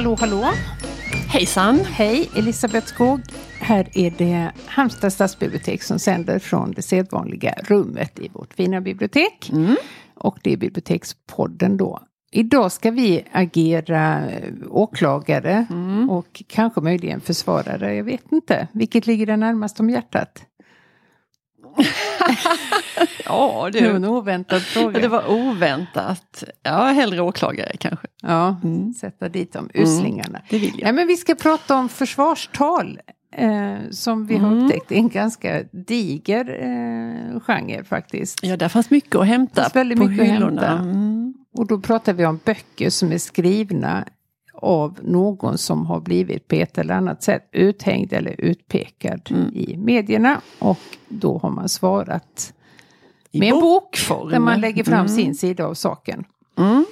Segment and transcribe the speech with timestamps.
[0.00, 0.44] Hallå, hallå!
[1.28, 1.80] Hejsan!
[1.80, 3.20] Hej, Elisabeth Skog.
[3.60, 9.50] Här är det Halmstad stadsbibliotek som sänder från det sedvanliga rummet i vårt fina bibliotek.
[9.52, 9.76] Mm.
[10.14, 12.00] Och det är Bibliotekspodden då.
[12.32, 14.22] Idag ska vi agera
[14.70, 16.10] åklagare Mm.
[16.10, 17.94] och kanske möjligen försvarare.
[17.94, 18.68] Jag vet inte.
[18.72, 20.42] Vilket ligger det närmast om hjärtat?
[23.24, 25.00] Ja, Det var en oväntad fråga.
[25.00, 26.44] Det var oväntat.
[26.62, 28.06] Ja, hellre åklagare kanske.
[28.22, 28.92] Ja, Mm.
[28.92, 30.40] sätta dit de uslingarna.
[30.50, 30.94] Det vill Nej, jag.
[30.94, 33.00] men vi ska prata om försvarstal.
[33.36, 34.64] Eh, som vi har Mm.
[34.64, 38.38] upptäckt är en ganska diger eh, genre faktiskt.
[38.42, 40.66] Ja, där fanns mycket att hämta Det väldigt på mycket att hyllorna.
[40.68, 40.82] hämta.
[40.90, 41.34] Mm.
[41.56, 44.04] Och då pratar vi om böcker som är skrivna
[44.62, 49.54] av någon som har blivit på ett eller annat sätt uthängd eller utpekad Mm.
[49.54, 50.40] i medierna.
[50.58, 52.52] Och då har man svarat
[53.30, 53.98] I med en bok
[54.30, 55.08] där man lägger fram Mm.
[55.08, 56.24] sin sida av saken.
[56.58, 56.84] Mm.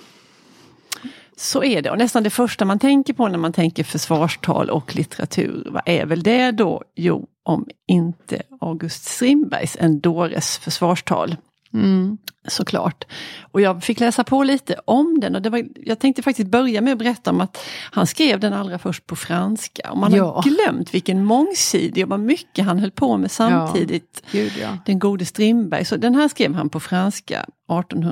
[1.36, 1.90] Så är det.
[1.90, 5.68] Och nästan det första man tänker på när man tänker försvarstal och litteratur.
[5.70, 6.82] Vad är väl det då?
[6.94, 11.36] Jo, om inte August Strindbergs En dåres försvarstal.
[11.72, 12.18] Mm.
[12.48, 13.04] Såklart.
[13.52, 16.80] Och jag fick läsa på lite om den och det var, jag tänkte faktiskt börja
[16.80, 17.58] med att berätta om att
[17.92, 19.90] han skrev den allra först på franska.
[19.90, 20.34] Och man Ja.
[20.34, 24.22] har glömt vilken mångsidig och vad mycket han höll på med samtidigt.
[24.32, 24.68] Gud ja.
[24.86, 25.84] Den gode Strindberg.
[25.84, 27.44] Så den här skrev han på franska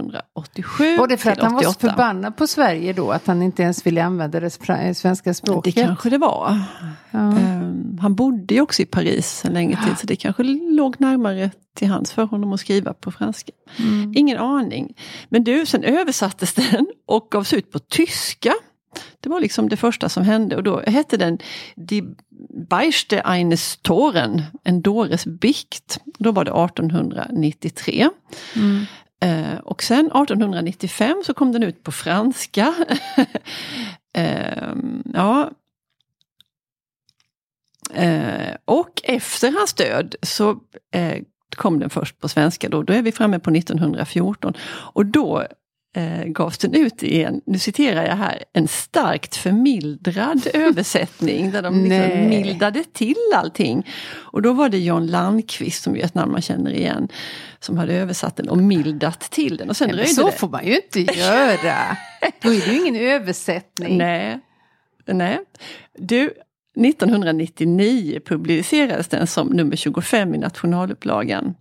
[0.04, 1.88] 1887 Var det för att han var så 88.
[1.90, 3.10] förbannad på Sverige då?
[3.10, 5.74] Att han inte ens ville använda det spra- svenska Det språket?
[5.74, 6.58] kanske det var.
[7.10, 7.18] Ja.
[7.18, 11.50] Ehm, han bodde ju också i Paris en länge tid så det kanske låg närmare
[11.74, 13.52] till hands för honom att skriva på franska.
[13.78, 14.12] Mm.
[14.26, 14.96] Ingen aning.
[15.28, 18.54] Men du, sen översattes den och gavs ut på tyska.
[19.20, 21.38] Det var liksom det första som hände och då hette den
[21.76, 22.02] Die
[22.70, 25.98] Beichte eines Toren, en dåres bikt.
[26.18, 28.08] Då var det 1893.
[28.56, 28.86] Mm.
[29.20, 32.74] Eh, och sen 1895 så kom den ut på franska.
[34.18, 35.50] Ehm, ja.
[37.94, 40.50] Eh, och efter hans död så
[40.94, 41.22] eh,
[41.56, 42.68] kom den först på svenska.
[42.68, 44.54] Då, då är vi framme på 1914.
[44.92, 45.46] Och då
[45.96, 51.62] eh, gavs den ut i en, nu citerar jag här, en starkt förmildrad översättning där
[51.62, 53.86] de liksom mildade till allting.
[54.12, 57.08] Och då var det John Landqvist, som är ett namn man känner igen,
[57.60, 59.70] som hade översatt den och mildat till den.
[59.70, 60.32] Och sen Nej, så det.
[60.32, 61.96] får man ju inte göra.
[62.42, 63.98] Då är det ju ingen översättning.
[63.98, 64.40] Nej.
[65.06, 65.38] Nej.
[65.98, 66.30] Du,
[66.84, 71.54] 1999 publicerades den som nummer 25 i nationalupplagan.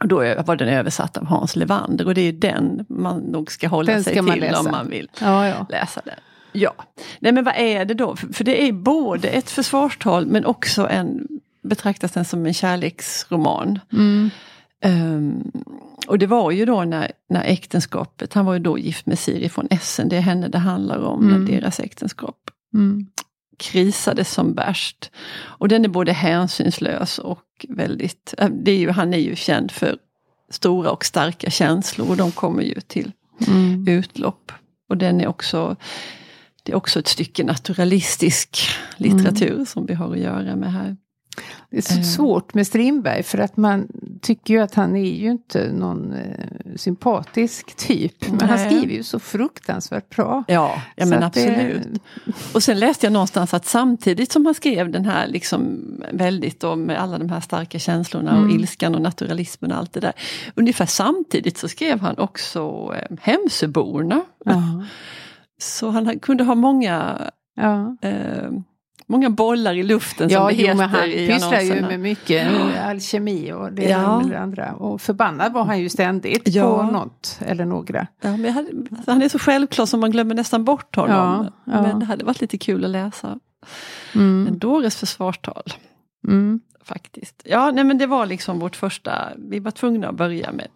[0.00, 0.16] Och då
[0.46, 4.04] var den översatt av Hans Levander och det är den man nog ska hålla Den
[4.04, 4.60] sig ska till läsa.
[4.60, 5.66] om man vill Ja, ja.
[5.68, 6.14] läsa den.
[6.52, 6.72] Ja,
[7.18, 8.16] nej men vad är det då?
[8.16, 11.28] För för det är både ett försvarstal men också en,
[11.62, 13.78] betraktas den som en kärleksroman.
[13.92, 14.30] Mm.
[14.84, 15.52] Ehm,
[16.06, 19.48] och det var ju då när, när äktenskapet, han var ju då gift med Siri
[19.48, 21.46] från Essen, det är henne det handlar om, Mm.
[21.46, 22.36] deras äktenskap
[22.74, 23.06] Mm.
[23.56, 25.10] Krisade som värst.
[25.36, 29.70] Och den är både hänsynslös och väldigt, äh, det är ju, han är ju känd
[29.70, 29.96] för
[30.50, 33.12] stora och starka känslor och de kommer ju till
[33.46, 33.88] Mm.
[33.88, 34.52] utlopp.
[34.88, 35.76] Och den är också,
[36.62, 38.58] det är också ett stycke naturalistisk
[38.96, 40.96] litteratur som vi har att göra med här.
[41.70, 42.02] Det är så Eh.
[42.02, 43.88] svårt med Strindberg för att man
[44.24, 48.30] tycker ju att han är ju inte någon eh, sympatisk typ.
[48.30, 48.66] Men han Nej.
[48.70, 50.44] skriver ju så fruktansvärt bra.
[50.48, 52.02] Ja, ja men att det- absolut.
[52.54, 55.80] Och sen läste jag någonstans att samtidigt som han skrev den här liksom
[56.12, 58.56] väldigt och med alla de här starka känslorna och Mm.
[58.60, 60.12] ilskan och naturalismen och allt det där.
[60.54, 64.20] Ungefär samtidigt så skrev han också eh, Hemsöborna.
[64.44, 64.84] Ja.
[65.58, 67.20] Så han kunde ha många,
[67.56, 67.96] Ja.
[68.02, 68.50] eh,
[69.06, 72.00] många bollar i luften som Ja, det jo, heter men han i pysslar ju med
[72.00, 72.48] mycket
[72.84, 74.22] alkemi och det Ja.
[74.22, 74.72] ena andra.
[74.72, 76.76] Och förbannad var han ju ständigt Ja.
[76.76, 78.06] på något eller några.
[78.20, 78.68] Ja, hade,
[79.06, 81.46] han är så självklar som man glömmer nästan bort honom.
[81.64, 81.82] Ja, ja.
[81.82, 83.38] Men det hade varit lite kul att läsa.
[84.14, 84.46] Mm.
[84.46, 85.64] En dåres försvarstal.
[86.28, 86.60] Mm.
[86.84, 87.42] Faktiskt.
[87.44, 90.68] Ja, nej men det var liksom vårt första, vi var tvungna att börja med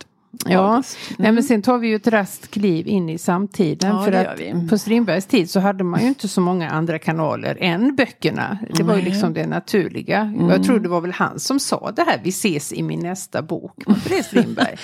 [0.47, 0.99] Ja, August.
[1.19, 3.97] Nej, men sen tar vi ju ett raskt kliv in i samtiden.
[3.97, 4.69] Ja, för att vi.
[4.69, 8.59] på Strindbergs tid så hade man ju inte så många andra kanaler än böckerna.
[8.75, 10.21] Det var ju liksom det naturliga.
[10.21, 10.49] Mm.
[10.51, 13.43] Jag tror det var väl han som sa det här, vi ses i min nästa
[13.43, 13.83] bok.
[13.87, 14.77] Var inte det Strindberg?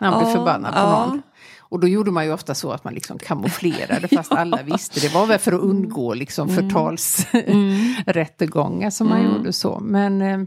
[0.00, 1.06] När han blev Ja, förbannad på ja.
[1.06, 1.22] någon.
[1.68, 5.00] Och då gjorde man ju ofta så att man liksom kamouflerade fast alla visste.
[5.00, 9.32] Det var väl för att undgå liksom förtalsrättegångar som man Mm.
[9.36, 9.80] gjorde så.
[9.80, 10.38] Men eh,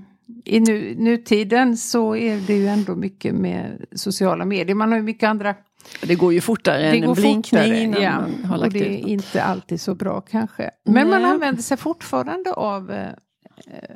[0.45, 4.75] i nu, nutiden så är det ju ändå mycket med sociala medier.
[4.75, 5.55] Man har ju mycket andra
[6.01, 8.21] Det går ju fortare det än en blinkning fortare, innan ja.
[8.21, 9.09] man har Och det är ut något.
[9.09, 10.69] inte alltid så bra kanske.
[10.85, 11.31] Men man Nej.
[11.31, 13.95] använder sig fortfarande av eh, eh,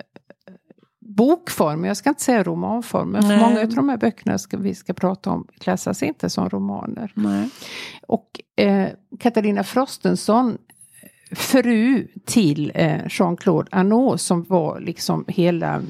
[1.00, 4.76] bokform, jag ska inte säga romanform, men för många av de här böckerna ska, vi
[4.76, 7.12] ska prata om klassas inte som romaner.
[7.16, 7.50] Nej.
[8.08, 8.88] Och eh,
[9.20, 10.58] Katarina Frostenson
[11.32, 15.82] fru till eh, Jean-Claude Arnault som var liksom hela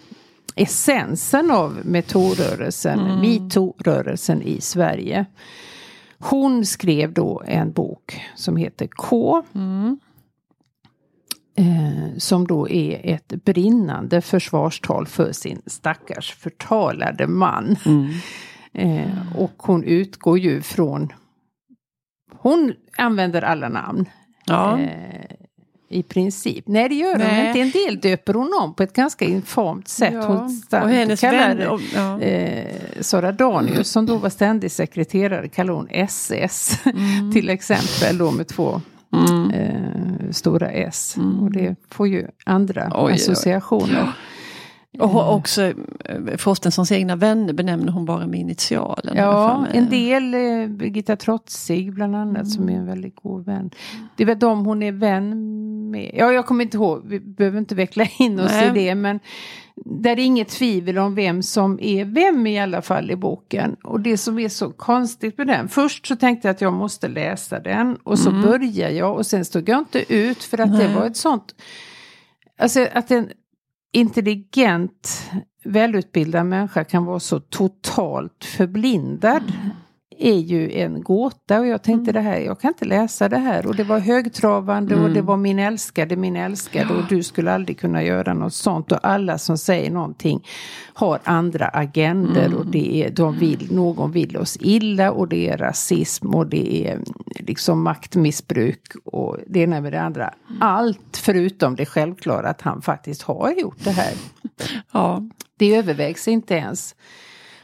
[0.56, 3.20] essensen av metoo-rörelsen, mm.
[3.20, 5.26] metoo-rörelsen i Sverige.
[6.20, 9.44] Hon skrev då en bok som heter K.
[9.56, 10.00] Mm.
[11.56, 17.76] Eh, som då är ett brinnande försvarstal för sin stackars förtalade man.
[17.86, 18.10] Mm.
[18.76, 21.14] Eh, och hon utgår ju från
[22.38, 24.06] hon använder alla namn.
[24.46, 24.80] Ja.
[24.80, 25.33] Eh,
[25.94, 26.68] I princip.
[26.68, 27.60] Nej det gör hon inte.
[27.60, 30.14] En del döper hon om på ett ganska infamt sätt.
[30.14, 30.26] Ja.
[30.26, 32.22] Hon och hennes kallar vän, och, ja.
[32.22, 32.68] eh,
[33.02, 36.80] Sara Danius som då var ständig sekreterare kallar hon SS.
[36.86, 37.32] Mm.
[37.32, 38.82] till exempel då med två
[39.14, 39.52] mm.
[39.52, 41.16] eh, stora S.
[41.18, 41.40] Mm.
[41.40, 44.04] Och det får ju andra oj, associationer.
[44.04, 44.33] Oj.
[45.00, 45.62] Och också
[46.06, 49.18] eh, Frostenssons egna vänner benämner hon bara med initialen.
[49.18, 52.46] Ja, en del, eh, Birgitta Trotzig bland annat mm.
[52.46, 53.70] som är en väldigt god vän.
[54.16, 56.12] Det är väl de hon är vän med.
[56.14, 58.68] Ja, jag kommer inte ihåg, vi behöver inte veckla in oss Nej.
[58.68, 58.96] i det.
[58.96, 59.20] Men
[59.76, 63.76] där är inget tvivel om vem som är vem i alla fall i boken.
[63.84, 65.68] Och det som är så konstigt med den.
[65.68, 67.96] Först så tänkte jag att jag måste läsa den.
[67.96, 68.42] Och så mm.
[68.42, 70.88] började jag och sen stod jag inte ut för att Nej.
[70.88, 71.56] det var ett sånt
[72.58, 73.30] Alltså att den
[73.94, 75.32] intelligent,
[75.64, 79.44] välutbildad människa kan vara så totalt förblindad.
[80.20, 82.24] Mm är ju en gåta och jag tänkte mm.
[82.24, 85.06] det här, jag kan inte läsa det här och det var högtravande mm.
[85.06, 85.26] och det mm.
[85.26, 89.38] var min älskade, min älskade och du skulle aldrig kunna göra något sånt och alla
[89.38, 90.48] som säger någonting
[90.94, 92.58] har andra agender mm.
[92.58, 96.88] och det är, de vill, någon vill oss illa och det är rasism och det
[96.88, 97.00] är
[97.40, 100.34] liksom maktmissbruk och det ena med det andra.
[100.60, 104.14] Allt förutom det självklara att han faktiskt har gjort det här.
[104.92, 105.24] Ja.
[105.58, 106.96] Det övervägs inte ens.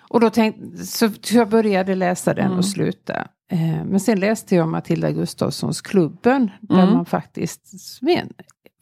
[0.09, 2.57] Och då tänkte, så jag började läsa den mm.
[2.57, 3.27] och sluta.
[3.51, 6.51] Eh, men sen läste jag Matilda Gustafssons Klubben.
[6.61, 6.93] Där mm.
[6.93, 8.33] man faktiskt, med en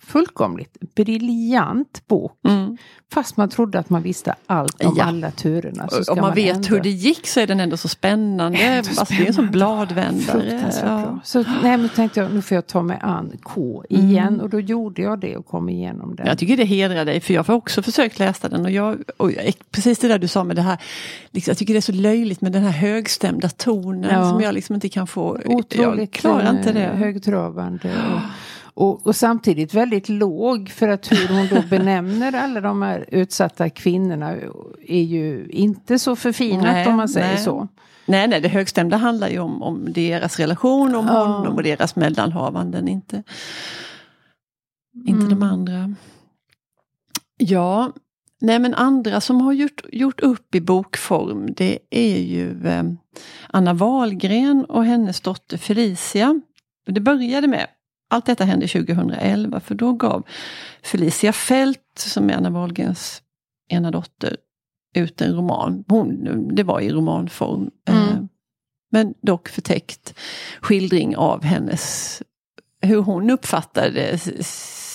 [0.07, 2.39] fullkomligt briljant bok.
[2.47, 2.77] Mm.
[3.13, 5.03] Fast man trodde att man visste allt om ja.
[5.03, 5.87] alla turerna.
[5.91, 6.67] Om man, man vet ändå...
[6.67, 8.57] hur det gick så är den ändå så spännande.
[8.57, 10.73] Ändå alltså, det är sån bladvändare.
[10.83, 11.19] Ja.
[11.23, 14.27] Så nej, men tänkte jag, nu får jag ta mig an K igen.
[14.27, 14.39] Mm.
[14.39, 16.27] Och då gjorde jag det och kom igenom den.
[16.27, 18.65] Jag tycker det hedrar dig för jag har också försökt läsa den.
[18.65, 19.31] Och, jag, och
[19.71, 20.77] precis det där du sa med det här.
[21.31, 24.29] Liksom, jag tycker det är så löjligt med den här högstämda tonen ja.
[24.29, 25.39] som jag liksom inte kan få.
[25.45, 26.79] Otroligt jag klarar inte det.
[26.79, 27.93] högtravande.
[28.13, 28.46] Och,
[28.77, 33.69] och, och, samtidigt väldigt låg för att hur hon då benämner alla de här utsatta
[33.69, 34.35] kvinnorna
[34.87, 37.43] är ju inte så förfinat nej, om man säger nej.
[37.43, 37.67] så.
[38.05, 41.25] Nej, nej, det högstämda handlar ju om, om deras relation, om ja.
[41.25, 43.23] honom och deras mellanhavanden, inte,
[45.05, 45.29] inte mm.
[45.29, 45.95] de andra.
[47.37, 47.93] Ja,
[48.41, 52.83] nej men andra som har gjort, gjort upp i bokform det är ju eh,
[53.49, 56.41] Anna Wahlgren och hennes dotter Felicia.
[56.85, 57.67] Det började med
[58.09, 60.27] allt detta hände 2011 för då gav
[60.83, 63.21] Felicia Fält, som är Anna Wahlgrens
[63.69, 64.37] ena dotter,
[64.95, 65.83] ut en roman.
[65.87, 67.69] Hon, det var i romanform.
[67.87, 68.27] Eh, mm.
[68.91, 70.13] men dock förtäckt
[70.61, 72.21] skildring av hennes,
[72.81, 74.17] hur hon uppfattade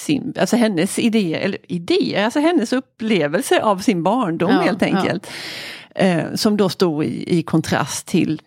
[0.02, 5.26] sin, alltså hennes idéer, eller idéer, alltså hennes upplevelse av sin barndom ja, helt enkelt.
[5.95, 6.02] Ja.
[6.04, 8.42] Eh, som då stod i, i kontrast till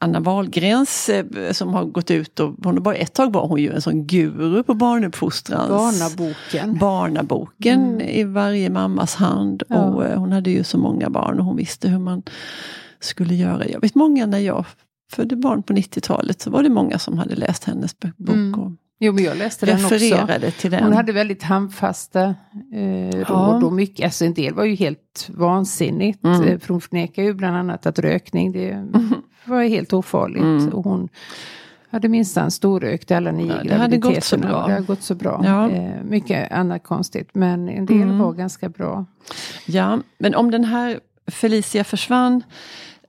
[0.00, 3.72] Anna Wahlgrens eh, som har gått ut och hon var ett tag var hon ju
[3.72, 5.68] en sån guru på barnuppfostrans.
[5.68, 6.78] Barnaboken.
[6.78, 8.00] Barnaboken mm.
[8.00, 9.62] i varje mammas hand.
[9.68, 9.84] Ja.
[9.84, 12.22] Och eh, hon hade ju så många barn och hon visste hur man
[13.00, 13.68] skulle göra.
[13.68, 14.64] Jag vet många när jag
[15.12, 18.28] födde barn på 90-talet så var det många som hade läst hennes bok.
[18.28, 18.60] Mm.
[18.60, 19.98] Och jo men jag läste den också.
[20.58, 20.84] Till den.
[20.84, 22.22] Hon hade väldigt handfasta
[22.72, 23.66] eh, råd ja.
[23.66, 26.24] och mycket, alltså en del var ju helt vansinnigt.
[26.24, 26.42] Mm.
[26.42, 29.14] Eh, för hon förnekar ju bland annat att rökning det mm
[29.44, 30.42] var helt ofarligt.
[30.42, 30.68] Mm.
[30.68, 31.08] Och hon
[31.90, 34.66] hade minsann storrökt alla nio ja, det hade gått så bra.
[34.66, 35.40] Det har gått så bra.
[35.44, 35.70] Ja.
[35.70, 38.18] Eh, mycket annat konstigt men en del mm.
[38.18, 39.06] var ganska bra.
[39.66, 42.42] Ja, men om den här Felicia försvann,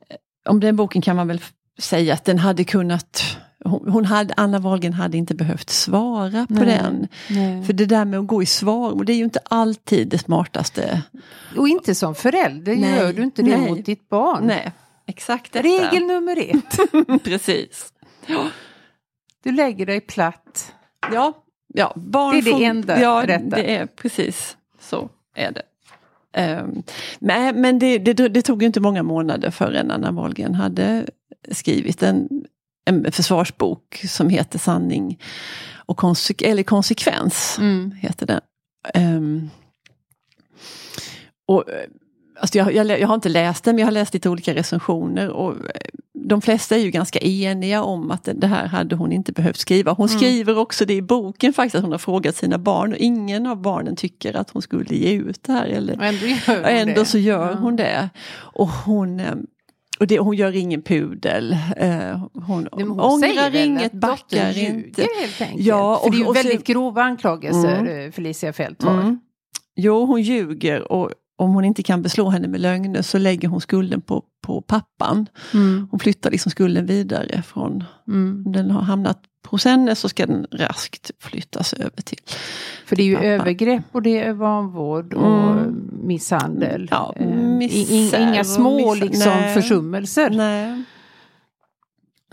[0.09, 0.15] eh,
[0.51, 1.41] om den boken kan man väl
[1.79, 6.65] säga att den hade kunnat hon hade, Anna Wahlgren hade inte behövt svara på nej,
[6.65, 7.07] den.
[7.29, 7.63] Nej.
[7.63, 11.01] För det där med att gå i svar, det är ju inte alltid det smartaste.
[11.57, 13.69] Och inte som förälder nej, gör du inte det nej.
[13.69, 14.47] mot ditt barn.
[14.47, 14.71] Nej,
[15.09, 15.67] Exakt detta.
[15.67, 17.23] Regel nummer ett.
[17.23, 17.93] Precis.
[18.25, 18.47] Ja.
[19.43, 20.73] Du lägger dig platt.
[21.11, 21.33] Ja,
[21.67, 23.55] ja barn det är det får, enda ja, rätta.
[23.55, 25.63] det är precis så är det.
[26.61, 26.83] Um,
[27.19, 31.05] men men det, det, det, tog inte många månader förrän Anna Wahlgren hade
[31.51, 32.38] skrivit en,
[32.89, 35.19] en försvarsbok som heter Sanning
[35.85, 37.55] och konsek eller konsekvens.
[37.59, 37.91] Mm.
[37.91, 38.41] heter den.
[39.17, 39.49] Um,
[41.47, 41.63] och
[42.41, 45.29] Alltså jag, jag, jag, har inte läst den, men jag har läst lite olika recensioner.
[45.29, 45.55] Och
[46.13, 49.91] de flesta är ju ganska eniga om att det här hade hon inte behövt skriva.
[49.91, 50.19] Hon Mm.
[50.19, 53.61] skriver också det i boken faktiskt att hon har frågat sina barn och ingen av
[53.61, 55.65] barnen tycker att hon skulle ge ut det här.
[55.65, 58.09] Eller, Och ändå gör och ändå så gör hon det.
[58.31, 59.35] Och hon, eh,
[59.99, 61.51] och det, hon gör ingen pudel.
[61.77, 64.59] Eh, Hon, Nej, men ångrar inget, backar inte.
[64.59, 65.67] ljuger helt enkelt.
[65.67, 68.05] Ja, För det är ju och- och så- väldigt grova anklagelser Mm.
[68.05, 68.93] eh, Felicia Fält har.
[69.01, 69.19] Mm.
[69.75, 73.61] Jo, hon ljuger och om hon inte kan beslå henne med lögner så lägger hon
[73.61, 75.25] skulden på, på pappan.
[75.53, 75.87] Mm.
[75.91, 78.51] Hon flyttar liksom skulden vidare från, Mm.
[78.51, 79.21] den har hamnat
[79.63, 82.19] henne så ska den raskt flyttas över till.
[82.85, 83.25] För det är ju Pappa.
[83.27, 85.89] övergrepp och det är vanvård och Mm.
[86.03, 86.87] misshandel.
[86.91, 89.53] Ja, Eh, misär Inga små liksom Nej.
[89.53, 90.29] försummelser.
[90.29, 90.83] Nej.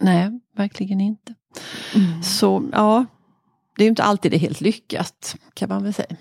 [0.00, 1.34] Nej, verkligen inte.
[1.94, 2.22] Mm.
[2.22, 3.04] Så ja,
[3.76, 6.16] det är ju inte alltid det helt lyckat kan man väl säga.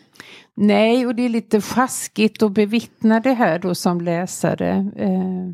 [0.56, 4.92] Nej, och det är lite sjaskigt att bevittna det här då som läsare.
[4.96, 5.52] Eh,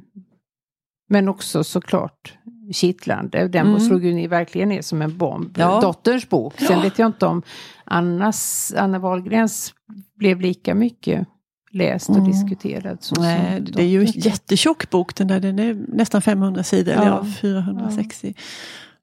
[1.10, 2.34] men också såklart
[2.74, 3.48] kittlande.
[3.48, 3.80] Den Mm.
[3.80, 5.56] slog ju verkligen ner som en bomb.
[5.60, 5.82] Ja.
[5.82, 6.54] Dotterns bok.
[6.60, 6.82] Sen Ja.
[6.82, 7.42] vet jag inte om
[7.86, 9.74] Annas, Anna Wahlgrens
[10.18, 11.28] blev lika mycket
[11.72, 12.32] läst och Mm.
[12.32, 12.98] diskuterad.
[13.20, 17.06] Nej, det är ju en jättetjock bok den där, den är nästan 500 sidor, eller
[17.06, 17.26] Ja.
[17.26, 18.34] ja, 460.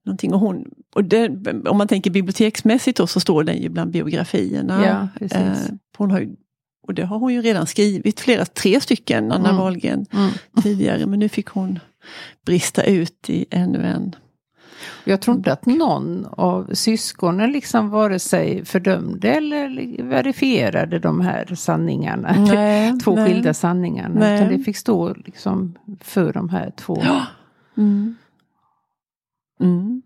[0.06, 0.34] Någonting.
[0.34, 1.28] Och hon, och det,
[1.68, 4.86] om man tänker biblioteksmässigt då så står den ju bland biografierna.
[4.86, 5.38] Ja, precis.
[5.38, 6.28] Eh, hon har ju,
[6.86, 9.60] och det har hon ju redan skrivit, flera, tre stycken, Anna Mm.
[9.60, 10.30] Wahlgren Mm.
[10.62, 11.06] tidigare.
[11.06, 11.78] Men nu fick hon
[12.46, 14.14] brista ut i ännu en.
[15.04, 21.54] Jag tror inte att någon av syskonen liksom vare sig fördömde eller verifierade de här
[21.54, 22.34] sanningarna.
[22.52, 23.26] Nej, två nej.
[23.26, 24.20] skilda sanningarna.
[24.20, 24.34] Nej.
[24.34, 27.02] Utan det fick stå liksom för de här två.
[27.04, 27.26] Ja.
[27.76, 28.16] Mm.
[29.60, 30.02] Mm.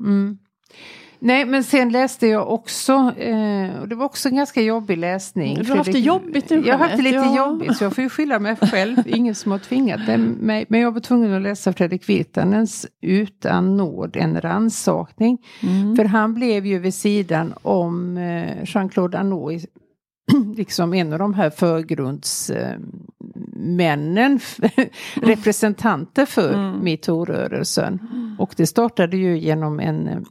[0.00, 0.38] Mm.
[1.22, 5.58] Nej men sen läste jag också, eh, och det var också en ganska jobbig läsning.
[5.62, 7.16] Du har haft det jobbigt nu, Jag har haft det lite.
[7.16, 7.36] Ja.
[7.36, 8.96] jobbigt så jag får ju skylla mig själv.
[9.06, 10.66] Ingen som har tvingat mig.
[10.68, 15.38] Men jag var tvungen att läsa Fredrik Virtanens Utan nåd, en rannsakning.
[15.62, 15.96] Mm.
[15.96, 19.64] För han blev ju vid sidan om eh, Jean-Claude Arnault,
[20.56, 24.40] liksom en av de här förgrundsmännen,
[25.14, 26.78] representanter för Mm.
[26.84, 27.98] metoo-rörelsen.
[28.38, 30.24] Och det startade ju genom en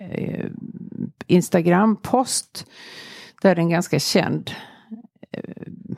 [0.00, 0.46] eh,
[1.26, 2.66] Instagram-post
[3.42, 4.50] där en ganska känd
[5.32, 5.42] eh,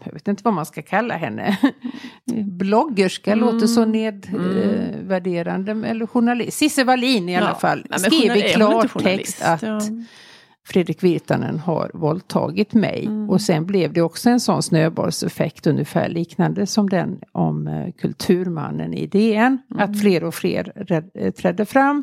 [0.04, 1.58] jag vet inte vad man ska kalla henne.
[2.44, 3.44] Bloggerska Mm.
[3.44, 5.72] låter så nedvärderande.
[5.88, 6.58] eller journalist.
[6.58, 7.54] Cissi Wallin i alla Ja.
[7.54, 7.86] fall.
[7.90, 9.80] Nej, skrev i klartext att Ja.
[10.66, 13.04] Fredrik Virtanen har våldtagit mig.
[13.06, 13.30] Mm.
[13.30, 18.94] Och sen blev det också en sån snöbollseffekt ungefär liknande som den om eh, Kulturmannen
[18.94, 19.58] i DN.
[19.70, 19.82] Mm.
[19.90, 22.02] Att fler och fler eh, trädde fram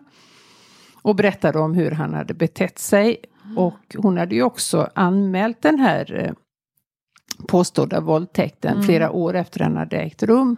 [1.09, 3.17] och berättade om hur han hade betett sig.
[3.45, 3.57] Mm.
[3.57, 6.33] Och hon hade ju också anmält den här eh,
[7.47, 8.83] påstådda våldtäkten Mm.
[8.85, 10.57] flera år efter den hade ägt rum.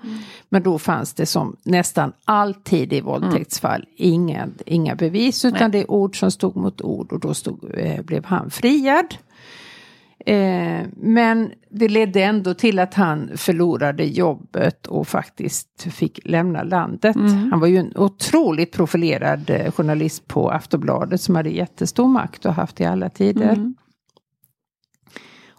[0.50, 5.70] Men då fanns det som nästan alltid i våldtäktsfall inga, inga bevis utan Nej.
[5.72, 9.16] det är ord som stod mot ord och då stod, eh, blev han friad.
[10.26, 17.16] Eh, men det ledde ändå till att han förlorade jobbet och faktiskt fick lämna landet.
[17.16, 17.52] Mm.
[17.52, 22.54] Han var ju en otroligt profilerad eh, journalist på Aftonbladet som hade jättestor makt och
[22.54, 23.50] haft i alla tider.
[23.54, 23.76] Mm.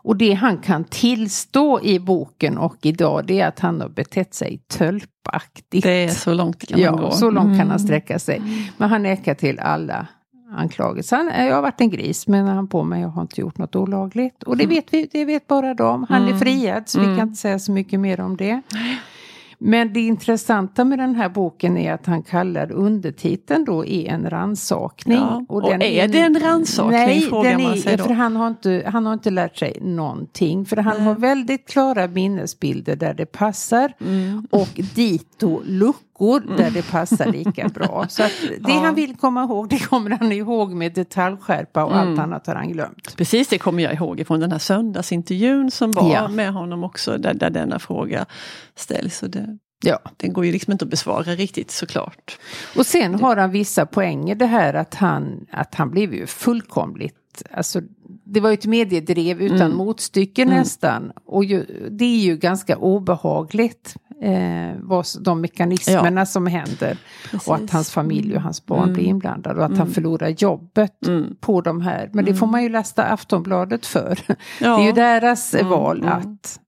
[0.05, 4.35] Och det han kan tillstå i boken och idag det är att han har betett
[4.35, 5.83] sig tölpaktigt.
[5.85, 7.11] Det är så långt kan man Ja, gå.
[7.11, 7.79] så långt kan han Mm.
[7.79, 8.43] sträcka sig.
[8.77, 10.07] Men han nekar till alla
[10.57, 11.17] anklagelser.
[11.17, 13.77] Han, jag har varit en gris men han på mig, jag har inte gjort något
[13.77, 14.43] olagligt.
[14.43, 16.07] Och det vet vi, det vet bara de.
[16.09, 16.39] Han är Mm.
[16.39, 17.19] friad så vi Mm.
[17.19, 18.61] kan inte säga så mycket mer om det.
[19.65, 24.31] Men det intressanta med den här boken är att han kallar undertiteln då är en
[24.31, 25.17] rannsakning.
[25.19, 28.05] Ja, och den är det en rannsakning, Nej, frågar den man är, sig då.
[28.05, 30.65] för han har, inte, han har inte lärt sig någonting.
[30.65, 31.05] För han Nej.
[31.07, 33.93] har väldigt klara minnesbilder där det passar.
[34.01, 34.47] Mm.
[34.51, 38.07] Och dito luckor där det passar lika bra.
[38.09, 38.29] Så det
[38.73, 38.81] Ja.
[38.85, 42.09] han vill komma ihåg det kommer han ihåg med detaljskärpa och Mm.
[42.11, 43.17] allt annat har han glömt.
[43.17, 46.29] Precis det kommer jag ihåg från den här söndagsintervjun som var Ja.
[46.29, 48.27] med honom också där, där denna fråga
[48.77, 49.23] ställs.
[49.23, 49.99] Och det, Ja.
[50.17, 52.39] den går ju liksom inte att besvara riktigt såklart.
[52.77, 57.43] Och sen har han vissa poänger det här att han, att han blev ju fullkomligt,
[57.51, 57.81] alltså
[58.25, 59.77] det var ju ett mediedrev utan Mm.
[59.77, 60.55] motstycke Mm.
[60.55, 61.13] nästan.
[61.27, 66.99] Och ju, det är ju ganska obehagligt eh, vad, de mekanismerna som händer.
[67.47, 67.73] Och att Precis.
[67.73, 68.93] hans familj och hans barn Mm.
[68.95, 69.93] blir inblandade och att han Mm.
[69.95, 71.37] förlorar jobbet Mm.
[71.41, 72.11] på de här.
[72.13, 74.19] Men det får man ju lasta Aftonbladet för.
[74.29, 74.37] Ja.
[74.77, 76.13] Det är ju deras Mm, val mm.
[76.13, 76.59] att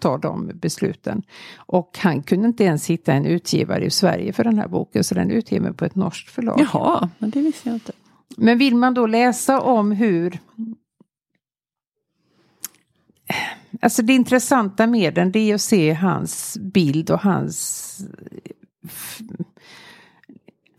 [0.00, 1.22] ta de besluten.
[1.56, 5.14] Och han kunde inte ens hitta en utgivare i Sverige för den här boken så
[5.14, 6.60] den utgiven på ett norskt förlag.
[6.72, 7.92] Jaha, men det visste jag inte.
[8.36, 10.38] Men vill man då läsa om hur
[13.80, 17.84] Alltså det intressanta med den det är att se hans bild och hans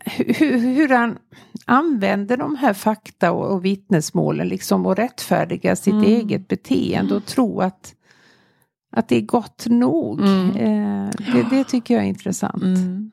[0.04, 1.18] hur, hur han
[1.64, 6.04] använder de här fakta och, och vittnesmålen liksom och rättfärdiga sitt mm.
[6.04, 7.94] eget beteende och tro att,
[8.92, 10.20] att det är gott nog.
[10.20, 10.56] Mm.
[10.56, 12.62] Eh, det, det, tycker jag är intressant.
[12.62, 13.10] Mm.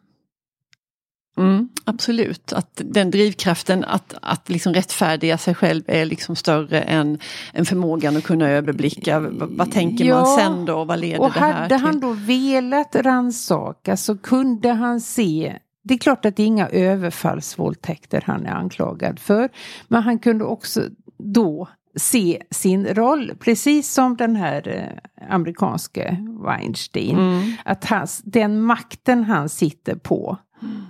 [1.38, 7.20] Mm, absolut, att den drivkraften att, att liksom rättfärdiga sig själv är liksom större än,
[7.54, 9.20] än förmågan att kunna överblicka.
[9.20, 10.84] Vad, vad tänker ja, man sen då?
[10.84, 11.86] Vad leder och det här hade till?
[11.86, 16.68] han då velat ransaka så kunde han se det är klart att det är inga
[16.68, 19.50] överfallsvåldtäkter han är anklagad för.
[19.88, 20.82] Men han kunde också
[21.18, 27.18] då se sin roll, precis som den här eh, amerikanske Weinstein.
[27.18, 27.52] Mm.
[27.66, 30.87] Att hans, den makten han sitter på mm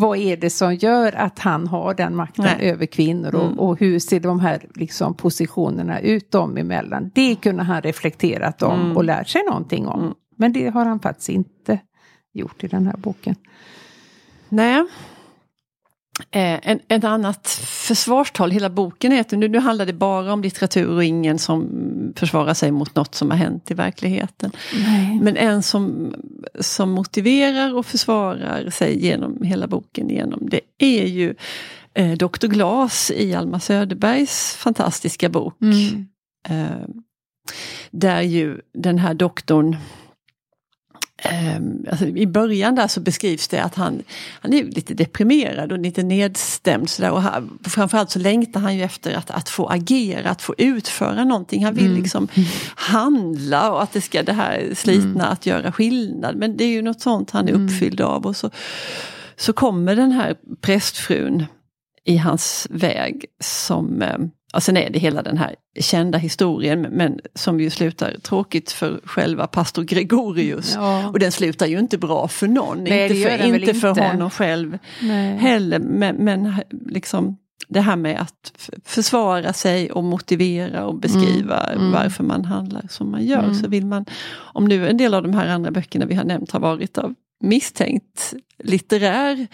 [0.00, 2.70] vad är det som gör att han har den makten Nej.
[2.70, 3.58] över kvinnor och, mm.
[3.58, 7.10] och, hur ser de här liksom, positionerna ut dem emellan.
[7.14, 8.96] Det kunde han reflekterat om mm.
[8.96, 10.00] och lärt sig någonting om.
[10.00, 10.14] Mm.
[10.36, 11.80] Men det har han faktiskt inte
[12.32, 13.34] gjort i den här boken.
[14.48, 14.84] Nej,
[16.30, 20.88] Eh, en, ett annat försvarstal, hela boken att nu, nu handlar det bara om litteratur
[20.88, 21.68] och ingen som
[22.16, 24.52] försvarar sig mot något som har hänt i verkligheten.
[24.74, 25.20] Nej.
[25.22, 26.14] Men en som,
[26.60, 31.34] som motiverar och försvarar sig genom hela boken igenom, det är ju
[31.94, 32.46] eh, Dr.
[32.46, 35.60] Glas i Alma Söderbergs fantastiska bok.
[35.60, 36.06] Mm.
[36.48, 36.88] Eh,
[37.90, 39.76] där ju den här doktorn
[41.90, 44.02] alltså I början där så beskrivs det att han,
[44.40, 46.90] han är lite deprimerad och lite nedstämd.
[46.90, 50.42] Så där, och han, framförallt så längtar han ju efter att, att få agera, att
[50.42, 51.64] få utföra någonting.
[51.64, 52.02] Han vill mm.
[52.02, 52.28] liksom
[52.74, 55.32] handla och att det ska det här slitna mm.
[55.32, 56.36] att göra skillnad.
[56.36, 57.66] Men det är ju något sånt han är mm.
[57.66, 58.26] uppfylld av.
[58.26, 58.50] Och så,
[59.36, 61.44] så kommer den här prästfrun
[62.08, 67.20] i hans väg som um, och sen är det hela den här kända historien men
[67.34, 70.74] som ju slutar tråkigt för själva pastor Gregorius.
[70.74, 71.08] Ja.
[71.08, 74.78] Och den slutar ju inte bra för någon, Nej, inte, för, inte för honom själv
[75.02, 75.36] Nej.
[75.36, 75.78] heller.
[75.78, 76.54] Men, men
[76.86, 77.36] liksom
[77.68, 81.80] det här med att försvara sig och motivera och beskriva mm.
[81.80, 81.92] Mm.
[81.92, 83.42] varför man handlar som man gör.
[83.42, 83.54] Mm.
[83.54, 84.04] Så vill man,
[84.34, 87.14] om nu en del av de här andra böckerna vi har nämnt har varit av
[87.40, 89.46] misstänkt litterär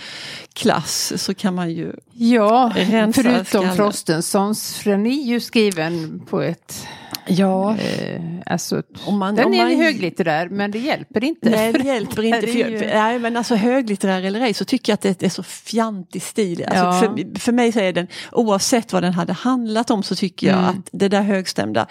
[0.53, 3.77] klass så kan man ju Ja, förutom skallen.
[3.77, 6.87] Frostensons, för den är ju skriven på ett
[7.27, 11.51] Ja, eh, alltså, om man, den om är man, höglitterär men det hjälper inte.
[11.51, 12.41] Nej, det hjälper inte.
[12.47, 12.79] För, ju...
[12.79, 16.65] nej, men alltså höglitterär eller ej så tycker jag att det är så fjantig stil.
[16.65, 17.17] Alltså, ja.
[17.17, 20.59] för, för mig så är den, oavsett vad den hade handlat om så tycker jag
[20.59, 20.71] mm.
[20.71, 21.87] att det där högstämda,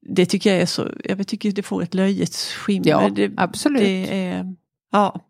[0.00, 2.88] det tycker jag är så, jag tycker det får ett löjets skimmer.
[2.88, 3.82] Ja, det, absolut.
[3.82, 4.54] Det är,
[4.92, 5.20] ja.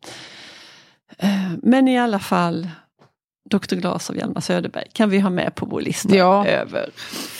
[1.19, 2.69] Eh, men i alla fall
[3.51, 3.77] Dr.
[3.77, 6.47] Glas av Hjalmar Söderberg kan vi ha med på vår lista ja.
[6.47, 6.91] över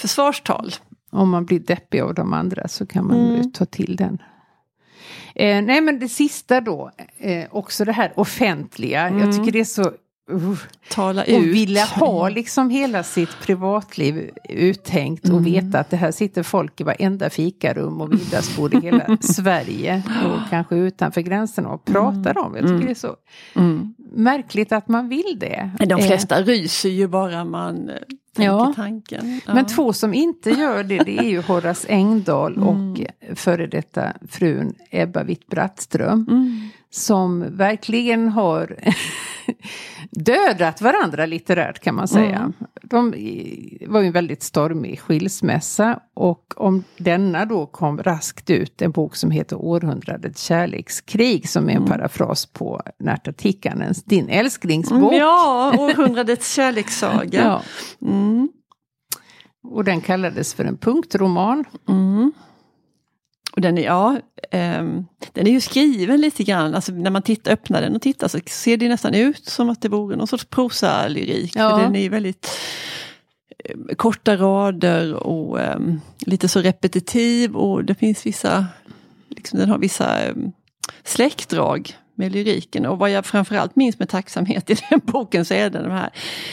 [0.01, 0.75] försvarstal.
[1.11, 3.53] Om man blir deppig av de andra så kan man mm.
[3.53, 4.19] ta till den.
[5.35, 9.09] Eh, nej men det sista då, eh, också det här offentliga.
[9.09, 9.21] Mm.
[9.21, 9.93] Jag tycker det är så
[10.31, 10.59] Uh,
[10.91, 11.55] Tala och ut.
[11.55, 15.45] vilja ha liksom hela sitt privatliv uttänkt och mm.
[15.45, 20.51] veta att det här sitter folk i varenda fikarum och middagsbord i hela Sverige och
[20.51, 22.43] kanske utanför gränserna och pratar mm.
[22.43, 22.55] om.
[22.55, 22.87] Jag tycker mm.
[22.87, 23.17] det är så
[23.55, 23.95] mm.
[24.13, 25.71] märkligt att man vill det.
[25.79, 26.07] De eh.
[26.07, 26.45] flesta eh.
[26.45, 27.95] ryser ju bara man eh,
[28.37, 28.73] tänker ja.
[28.77, 29.41] tanken.
[29.47, 29.55] Ja.
[29.55, 33.07] Men två som inte gör det, det är ju Horace Engdahl och mm.
[33.35, 36.27] före detta frun Ebba Witt-Brattström.
[36.29, 36.69] Mm.
[36.91, 38.77] Som verkligen har
[40.11, 42.39] dödat varandra litterärt kan man säga.
[42.39, 42.53] Mm.
[42.83, 43.11] De
[43.87, 49.17] var ju en väldigt stormig skilsmässa och om denna då kom raskt ut en bok
[49.17, 51.89] som heter Århundradets kärlekskrig som är en mm.
[51.89, 55.15] parafras på Närta Tikkanens, din älsklingsbok.
[55.15, 57.43] Ja, Århundradets kärlekssaga.
[57.43, 57.63] ja.
[58.09, 58.49] Mm.
[59.69, 61.65] Och den kallades för en punktroman.
[61.89, 62.33] Mm.
[63.57, 64.19] Och den är, ja,
[64.53, 68.29] um, den är ju skriven lite grann, alltså när man tittar, öppnar den och tittar
[68.29, 71.53] så ser det nästan ut som att det vore någon sorts prosalyrik.
[71.57, 71.71] Ja.
[71.71, 72.51] För den är väldigt
[73.75, 78.67] um, korta rader och um, lite så repetitiv och det finns vissa,
[79.29, 80.21] liksom, den har vissa
[81.05, 82.87] släktdrag med lyriken.
[82.87, 86.11] Och vad jag framförallt minns med tacksamhet i den boken så är det det här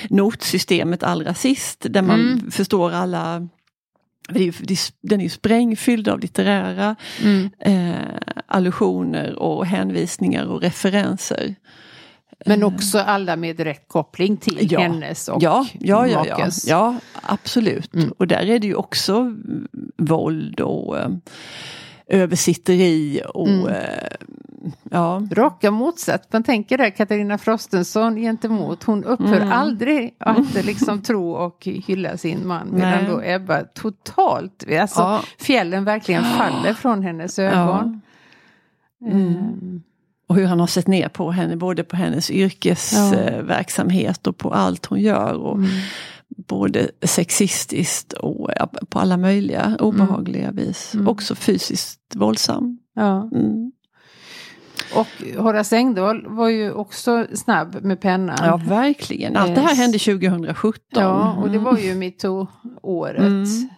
[0.10, 2.52] notsystemet allra sist där man mm.
[2.52, 3.48] förstår alla
[5.02, 7.50] den är ju sprängfylld av litterära mm.
[7.60, 11.56] eh, allusioner och hänvisningar och referenser.
[12.46, 12.68] Men eh.
[12.68, 14.80] också alla med direkt koppling till ja.
[14.80, 17.94] hennes och ja, ja, ja, ja, ja, absolut.
[17.94, 18.14] Mm.
[18.18, 19.36] Och där är det ju också
[19.98, 21.10] våld och eh,
[22.08, 23.74] översitteri och mm.
[24.92, 25.22] Ja.
[25.32, 26.28] Raka motsats.
[26.32, 28.84] Man tänker där Katarina Frostenson gentemot.
[28.84, 29.52] Hon upphör mm.
[29.52, 32.68] aldrig att liksom tro och hylla sin man.
[32.72, 35.24] Medan då Ebba totalt, alltså ja.
[35.40, 38.02] fjällen verkligen faller från hennes ögon.
[39.00, 39.08] Ja.
[39.12, 39.28] Mm.
[39.28, 39.84] Um.
[40.28, 44.30] och hur han har sett ner på henne, både på hennes yrkesverksamhet ja.
[44.30, 45.34] och på allt hon gör.
[45.34, 45.70] Och mm.
[46.48, 48.50] Både sexistiskt och
[48.90, 50.56] på alla möjliga obehagliga mm.
[50.56, 50.94] vis.
[50.94, 51.08] Mm.
[51.08, 52.80] Också fysiskt våldsam.
[52.94, 53.30] Ja.
[53.34, 53.72] Mm.
[54.96, 58.38] Och Horace Engdahl var ju också snabb med pennan.
[58.42, 60.82] Ja verkligen, allt det här hände 2017.
[60.90, 63.20] Ja, och det var ju metoo-året.
[63.20, 63.70] Mm.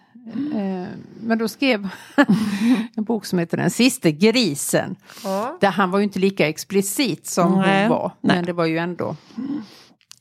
[0.54, 0.88] Eh,
[1.20, 1.88] men då skrev
[2.96, 4.96] en bok som heter Den sista grisen.
[5.24, 5.58] Ja.
[5.60, 7.82] Där han var ju inte lika explicit som Nej.
[7.82, 8.12] hon var.
[8.20, 8.44] Men Nej.
[8.46, 9.16] det var ju ändå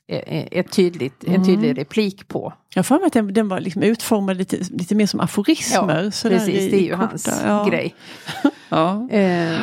[0.07, 1.45] ett tydligt, en mm.
[1.45, 2.53] tydlig replik på.
[2.75, 6.03] Jag får mig att den, den var liksom utformad lite, lite mer som aforismer.
[6.03, 7.65] Ja, precis, det är ju korta, hans ja.
[7.69, 7.95] grej.
[8.69, 9.09] ja.
[9.09, 9.59] Eh,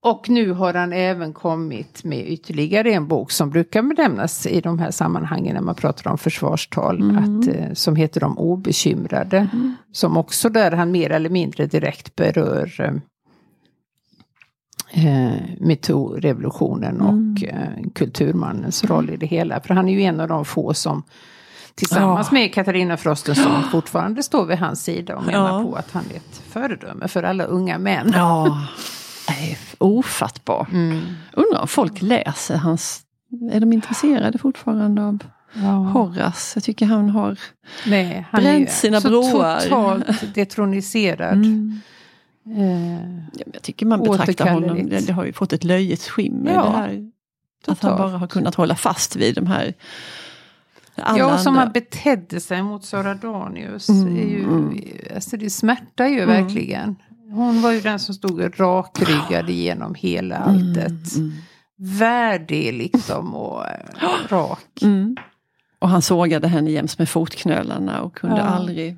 [0.00, 4.78] och nu har han även kommit med ytterligare en bok som brukar benämnas i de
[4.78, 7.00] här sammanhangen när man pratar om försvarstal.
[7.00, 7.16] Mm.
[7.16, 9.48] Att, eh, som heter De obekymrade.
[9.52, 9.76] Mm.
[9.92, 12.92] Som också där han mer eller mindre direkt berör
[14.92, 17.06] eh, metoo-revolutionen mm.
[17.06, 19.60] och eh, kulturmannens roll i det hela.
[19.60, 21.02] För han är ju en av de få som
[21.74, 22.34] tillsammans oh.
[22.34, 25.62] med Katarina Frostenson fortfarande står vid hans sida och menar oh.
[25.62, 28.14] på att han är ett föredöme för alla unga män.
[29.78, 30.66] Ofattbar.
[30.72, 31.00] Mm.
[31.32, 33.02] Undrar om folk läser hans...
[33.52, 35.18] Är de intresserade fortfarande av
[35.52, 35.70] ja.
[35.70, 36.56] Horace?
[36.56, 37.38] Jag tycker han har
[37.86, 39.60] Nej, han bränt sina så broar.
[39.60, 41.32] totalt detroniserad.
[41.32, 41.80] Mm.
[42.56, 46.52] Eh, jag tycker man betraktar honom, det, har ju fått ett löjets skimmer.
[46.52, 47.10] Ja, det här,
[47.66, 49.74] att han bara har kunnat hålla fast vid de här
[51.02, 53.88] alla ja, som han betedde sig mot Sara Danius.
[53.88, 54.80] Mm, är ju, mm.
[55.14, 56.28] alltså det smärtar ju mm.
[56.28, 56.96] verkligen.
[57.30, 61.16] Hon var ju den som stod rakryggad genom hela mm, alltet.
[61.16, 61.32] Mm, mm.
[61.98, 63.72] Värdig liksom och äh,
[64.28, 64.82] rak.
[64.82, 65.16] Mm.
[65.78, 68.42] Och han sågade henne jäms med fotknölarna och kunde ja.
[68.42, 68.96] aldrig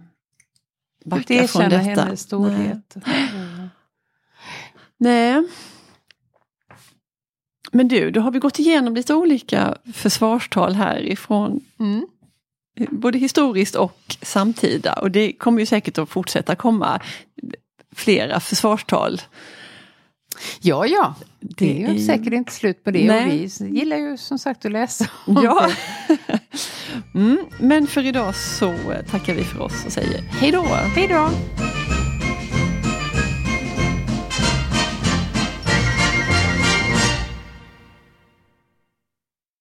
[1.05, 2.03] backa från detta.
[2.03, 2.97] hennes storhet.
[3.07, 3.69] Nej.
[4.99, 5.45] Nej.
[7.73, 11.61] Men du, då har vi gått igenom lite olika försvarstal härifrån.
[11.79, 12.07] Mm.
[12.91, 17.01] Både historiskt och samtida och det kommer ju säkert att fortsätta komma
[17.97, 19.21] flera försvarstal.
[20.61, 21.15] Ja, ja.
[21.41, 23.07] Det är ju säkert inte slut på det.
[23.07, 23.45] Nej.
[23.45, 25.71] Och vi gillar ju som sagt att läsa Ja.
[27.15, 28.75] mm, men för idag så
[29.11, 30.63] tackar vi för oss och säger hej då.
[30.95, 31.31] Hej då.